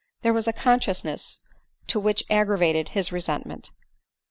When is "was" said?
0.33-0.47